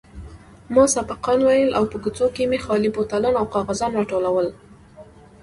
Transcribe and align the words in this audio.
ما 0.69 0.83
سبقان 0.95 1.39
ويل 1.47 1.69
او 1.77 1.83
په 1.91 1.97
کوڅو 2.03 2.25
کښې 2.35 2.45
مې 2.49 2.59
خالي 2.65 2.89
بوتلان 2.95 3.35
او 3.41 3.45
کاغذان 3.55 3.91
راټولول. 3.99 4.47